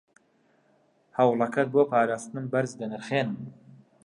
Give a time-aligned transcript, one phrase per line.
[1.17, 3.39] هەوڵەکەت بۆ پاراستنم بەرز دەنرخێنم.